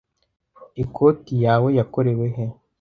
[0.83, 2.45] Ikoti yawe yakorewe he?